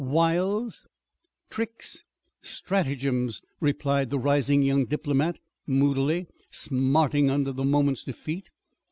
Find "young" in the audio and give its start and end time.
4.63-4.85